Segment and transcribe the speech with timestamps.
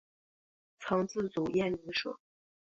[0.79, 2.17] 曾自组燕鸣社。